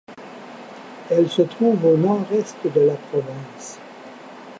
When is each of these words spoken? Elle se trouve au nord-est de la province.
Elle 1.11 1.29
se 1.29 1.43
trouve 1.43 1.85
au 1.85 1.95
nord-est 1.95 2.55
de 2.73 2.81
la 2.81 2.95
province. 2.95 3.77